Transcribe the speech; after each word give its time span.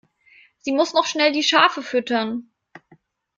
Sie 0.57 0.71
muss 0.71 0.93
noch 0.95 1.05
schnell 1.05 1.31
die 1.31 1.43
Schafe 1.43 1.83
füttern. 1.83 2.49